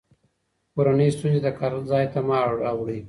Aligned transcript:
کورني 0.73 1.07
ستونزې 1.15 1.39
د 1.43 1.47
کار 1.59 1.73
ځای 1.91 2.05
ته 2.13 2.19
مه 2.27 2.37
راوړئ. 2.63 2.99